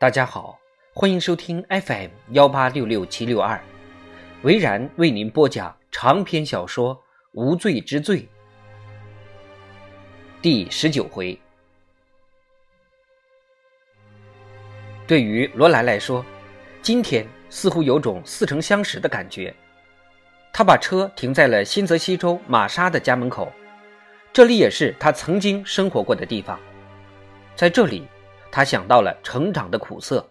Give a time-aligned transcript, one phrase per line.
[0.00, 0.56] 大家好，
[0.94, 3.60] 欢迎收听 FM 幺八六六七六二，
[4.42, 6.94] 维然为您播讲长篇小说
[7.32, 8.20] 《无罪之罪》
[10.40, 11.36] 第十九回。
[15.04, 16.24] 对于罗兰来说，
[16.80, 19.52] 今天似乎有种似曾相识的感觉。
[20.52, 23.52] 他把车停在了新泽西州玛莎的家门口，
[24.32, 26.56] 这里也是他曾经生活过的地方，
[27.56, 28.06] 在这里。
[28.50, 30.26] 他想到了成长的苦涩，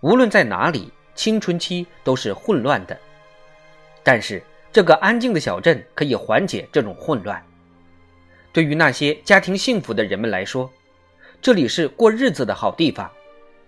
[0.00, 2.98] 无论在哪里，青春期都是混乱的。
[4.02, 4.42] 但是
[4.72, 7.42] 这个安静的小镇可以缓解这种混乱。
[8.52, 10.70] 对于那些家庭幸福的人们来说，
[11.42, 13.08] 这里是过日子的好地方；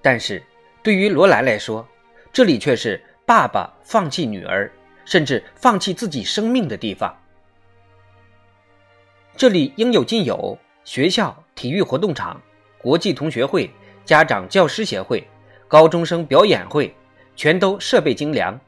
[0.00, 0.42] 但是
[0.82, 1.86] 对于罗兰来说，
[2.32, 4.70] 这里却是爸爸放弃女儿，
[5.04, 7.16] 甚至放弃自己生命的地方。
[9.36, 12.40] 这里应有尽有：学校、体育活动场。
[12.82, 13.70] 国际同学会、
[14.04, 15.24] 家长教师协会、
[15.68, 16.92] 高中生表演会，
[17.36, 18.58] 全都设备精良。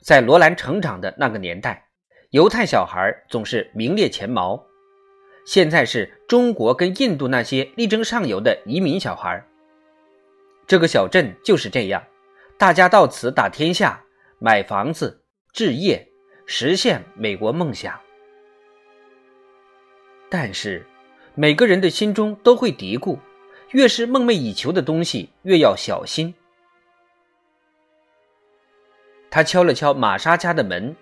[0.00, 1.86] 在罗兰成长的那个年代，
[2.30, 4.62] 犹太小孩总是名列前茅。
[5.46, 9.42] 现在是中国跟印度那些力争上游的移民小孩。
[10.66, 12.02] 这个小镇就是这样，
[12.58, 14.02] 大家到此打天下，
[14.38, 16.08] 买房子、置业，
[16.46, 17.98] 实现美国梦想。
[20.28, 20.84] 但是。
[21.36, 23.18] 每个人的心中都会嘀咕：
[23.70, 26.32] 越是梦寐以求的东西，越要小心。
[29.30, 30.94] 他敲了敲玛莎家的门，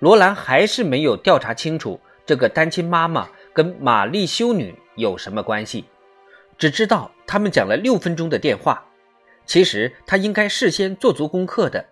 [0.00, 5.84] 罗兰还是没有调查清楚这个单亲妈妈跟玛丽修女有什么关系，
[6.58, 8.84] 只知道他们讲了六分钟的电话。
[9.46, 11.84] 其实他应该事先做足功课的，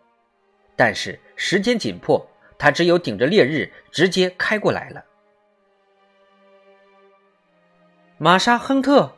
[0.74, 5.04] 但是时间紧迫，他只有顶着烈日直接开过来了。
[8.22, 9.10] 玛莎·亨特，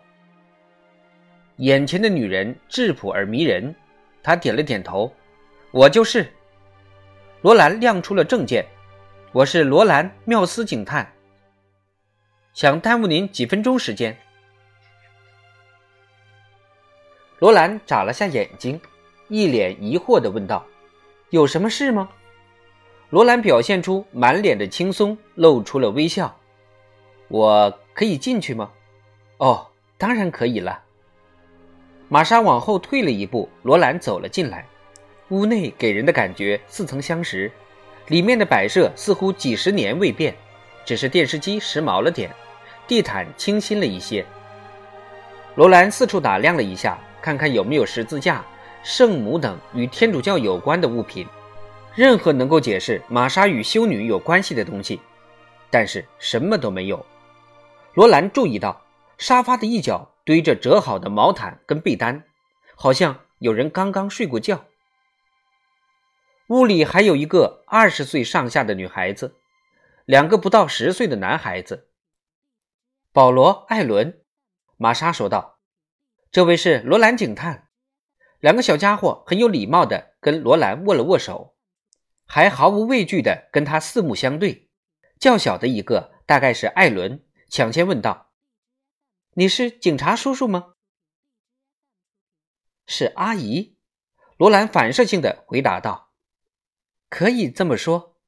[1.56, 3.74] 眼前的女人质朴而迷人。
[4.22, 5.12] 他点了点头
[5.74, 6.32] ：“我就是。”
[7.42, 8.64] 罗兰亮出了证件
[9.34, 11.12] ：“我是罗兰·缪斯警探，
[12.54, 14.16] 想耽误您几分钟时间。”
[17.40, 18.80] 罗兰眨了下眼睛，
[19.26, 20.64] 一脸疑惑的问道
[21.30, 22.08] ：“有什么事吗？”
[23.10, 26.38] 罗兰表现出满脸的轻松，露出了微笑
[27.26, 28.70] ：“我可以进去吗？”
[29.42, 29.66] 哦，
[29.98, 30.80] 当然可以了。
[32.08, 34.64] 玛莎往后退了一步，罗兰走了进来。
[35.30, 37.50] 屋内给人的感觉似曾相识，
[38.06, 40.32] 里面的摆设似乎几十年未变，
[40.84, 42.30] 只是电视机时髦了点，
[42.86, 44.24] 地毯清新了一些。
[45.56, 48.44] 罗兰四处打量了一下，看看有没有十字架、
[48.84, 51.26] 圣母等与天主教有关的物品，
[51.96, 55.00] 任何能够解释玛莎与修女有关系的东西，
[55.68, 57.04] 但是什么都没有。
[57.94, 58.80] 罗兰注意到。
[59.22, 62.24] 沙发的一角堆着折好的毛毯跟被单，
[62.74, 64.64] 好像有人刚刚睡过觉。
[66.48, 69.36] 屋里还有一个二十岁上下的女孩子，
[70.06, 71.86] 两个不到十岁的男孩子。
[73.12, 74.20] 保罗·艾伦，
[74.76, 75.60] 玛莎说道
[76.32, 77.68] ：“这位是罗兰警探。”
[78.42, 81.54] 两个小家伙很有礼貌地跟罗兰握了握手，
[82.26, 84.68] 还毫无畏惧地跟他四目相对。
[85.20, 88.31] 较小的一个大概是艾伦，抢先问道。
[89.34, 90.74] 你是警察叔叔吗？
[92.86, 93.78] 是阿姨，
[94.36, 96.12] 罗兰反射性的回答道
[97.08, 98.20] ：“可以这么说，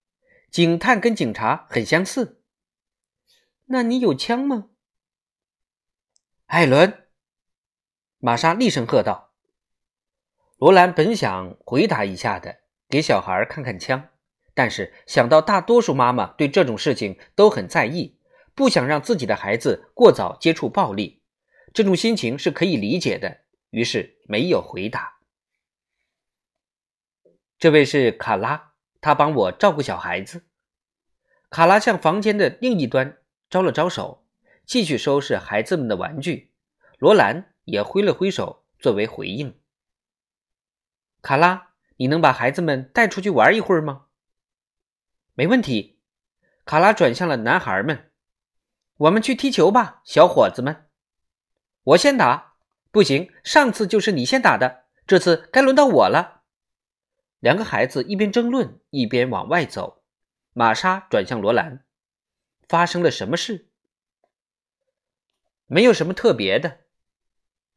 [0.51, 2.43] 警探跟警察很相似。
[3.67, 4.71] 那你有枪吗？”
[6.47, 7.07] 艾伦，
[8.17, 9.35] 玛莎厉声喝道。
[10.57, 14.09] 罗兰本想回答一下的，给小孩看看枪，
[14.55, 18.19] 但是想到大多数妈妈对这种事情都很在意。
[18.55, 21.23] 不想让自己的孩子过早接触暴力，
[21.73, 23.43] 这种心情是可以理解的。
[23.71, 25.19] 于是没有回答。
[27.59, 30.45] 这位是卡拉，他帮我照顾小孩子。
[31.51, 33.19] 卡拉向房间的另一端
[33.51, 34.27] 招了招手，
[34.65, 36.53] 继续收拾孩子们的玩具。
[36.99, 39.59] 罗兰也挥了挥手作为回应。
[41.21, 44.07] 卡拉，你能把孩子们带出去玩一会儿吗？
[45.35, 45.99] 没问题。
[46.65, 48.13] 卡拉转向了男孩们。
[48.99, 50.87] 我们去踢球吧，小伙子们。
[51.83, 52.55] 我先打，
[52.91, 56.43] 不行，上次就是你先打的，这次该轮到我了。
[57.41, 60.03] 两个孩子一边争论，一边往外走。
[60.53, 61.85] 玛莎转向罗兰
[62.69, 63.67] ：“发生了什么事
[65.67, 66.79] ？”“没有什么特别的。”“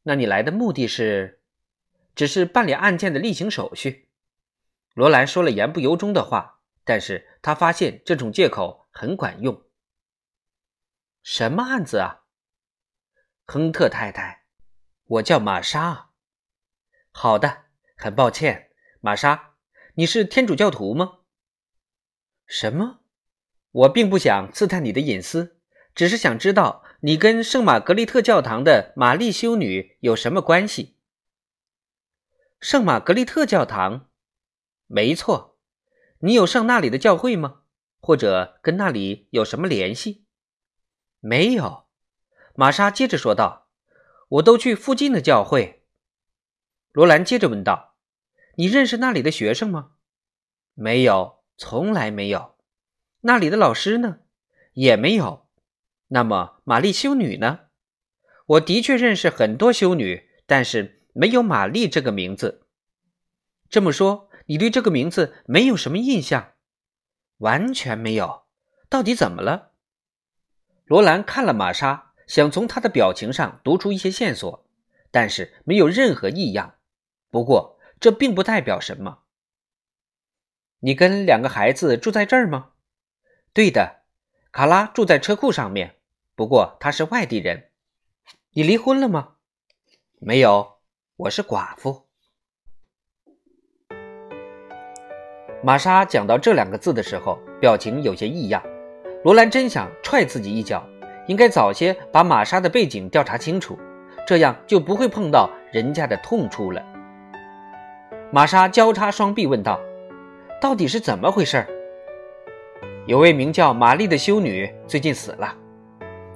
[0.03, 1.41] 那你来的目的是
[2.15, 4.07] ？”“只是办理案件的例行手续。”
[4.93, 9.63] 罗兰说了言不由衷的话，但是他发现这种借口很管用。
[11.29, 12.23] 什么案子啊，
[13.43, 14.45] 亨特太太？
[15.07, 16.11] 我叫玛莎。
[17.11, 17.65] 好的，
[17.97, 18.71] 很抱歉，
[19.01, 19.55] 玛莎，
[19.95, 21.17] 你是天主教徒吗？
[22.45, 23.01] 什么？
[23.71, 25.57] 我并不想刺探你的隐私，
[25.93, 30.95] 只是想知道你跟圣玛格丽特教堂的玛丽修女有什么关系。
[32.61, 34.09] 圣玛格丽特教堂，
[34.85, 35.57] 没错，
[36.19, 37.63] 你有上那里的教会吗？
[37.99, 40.23] 或者跟那里有什么联系？
[41.27, 41.87] 没有，
[42.55, 43.67] 玛莎接着说道
[44.39, 45.83] ：“我都去附近的教会。”
[46.93, 47.95] 罗兰接着问道
[48.55, 49.91] ：“你认识那里的学生吗
[50.73, 52.55] ？”“没有，从来没有。
[53.27, 54.19] ”“那里的老师呢
[54.71, 55.49] ？”“也没有。
[56.07, 57.59] ”“那么玛丽修女呢
[58.55, 62.65] ？”“我的确认识很多修女，但是没有玛丽这个名字。
[63.69, 66.53] ”“这么说，你对这个名字没有什么印象
[67.39, 68.43] ？”“完全没有。
[68.87, 69.73] ”“到底怎么了？”
[70.87, 74.65] 罗兰看了玛莎，想从她的表情上读出一些线索，
[75.11, 76.75] 但是没有任何异样。
[77.29, 79.19] 不过，这并不代表什么。
[80.79, 82.69] 你跟两个孩子住在这儿吗？
[83.51, 84.03] 对的，
[84.53, 85.95] 卡拉住在车库上面。
[86.35, 87.71] 不过他是外地人。
[88.51, 89.33] 你离婚了吗？
[90.19, 90.77] 没有，
[91.17, 92.07] 我是寡妇。
[95.61, 98.63] 玛莎讲到这两个字的时候，表情有些异样。
[99.23, 100.83] 罗兰真想踹自己一脚，
[101.25, 103.77] 应该早些把玛莎的背景调查清楚，
[104.25, 106.81] 这样就不会碰到人家的痛处了。
[108.31, 109.79] 玛莎交叉双臂问道
[110.61, 111.65] ：“到底是怎么回事？”
[113.07, 115.53] 有位名叫玛丽的修女最近死了，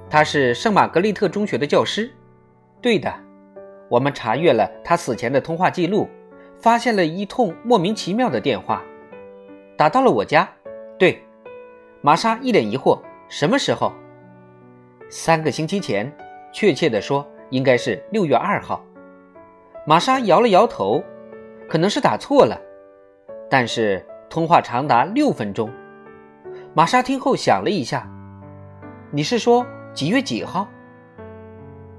[0.08, 2.10] 她是圣玛格丽特中学的教师。
[2.80, 3.14] 对的，
[3.88, 6.08] 我们查阅了她死前的通话记录，
[6.58, 8.82] 发现了一通莫名其妙的电话，
[9.76, 10.48] 打到了我家。
[10.98, 11.22] 对，
[12.02, 13.92] 玛莎一脸疑惑：“什么时候？”
[15.08, 16.12] 三个星期前，
[16.52, 18.84] 确切的说，应该是六月二号。
[19.86, 21.02] 玛莎摇了摇头。
[21.68, 22.60] 可能是打错了，
[23.48, 25.72] 但是通话长达六分钟。
[26.74, 28.06] 玛莎听后想了一下
[29.10, 30.68] ：“你是说几月几号？”“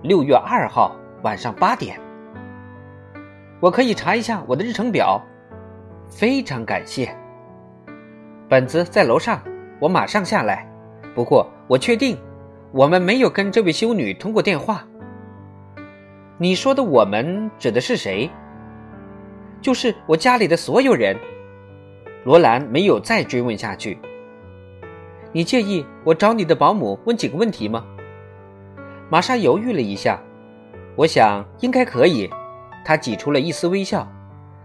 [0.04, 2.00] 六月二号晚上八点。”
[3.60, 5.20] 我可以查一下我的日程表。
[6.08, 7.18] 非常感谢。
[8.48, 9.42] 本子在楼上，
[9.80, 10.68] 我马上下来。
[11.16, 12.18] 不过我确定，
[12.72, 14.86] 我们没有跟这位修女通过电话。
[16.38, 18.30] 你说的“我们”指的是谁？
[19.62, 21.16] 就是我家里的所有人。
[22.26, 23.98] 罗兰没有再追问下去。
[25.32, 27.86] 你介意我找你的保姆问几个问题吗？
[29.10, 30.20] 玛莎犹豫了一下，
[30.96, 32.30] 我想应该可以。
[32.84, 34.08] 她挤出了一丝微笑。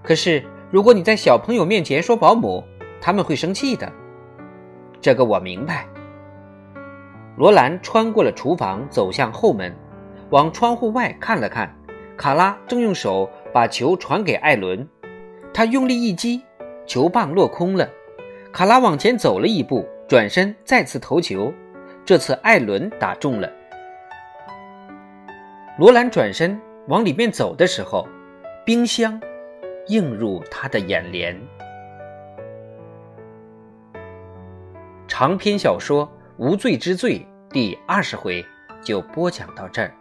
[0.03, 2.65] 可是如果你在小朋友面前说保姆，
[3.01, 3.93] 他们会生气的。
[5.01, 5.87] 这个我明白。
[7.37, 9.75] 罗兰穿过了厨房，走向后门，
[10.31, 11.75] 往窗户外看了看。
[12.17, 13.31] 卡拉正用手。
[13.51, 14.87] 把球传给艾伦，
[15.55, 16.43] 他用力一击，
[16.87, 17.89] 球棒落空了。
[18.53, 21.53] 卡拉往前走了一步，转身再次投球，
[22.05, 23.51] 这次艾伦打中了。
[25.79, 28.07] 罗兰转身往里面走的时候，
[28.67, 29.19] 冰箱
[29.87, 31.35] 映入他的眼帘。
[35.09, 36.07] 长篇小说
[36.37, 38.45] 《无罪之罪》第二十回
[38.83, 39.98] 就播讲到这儿。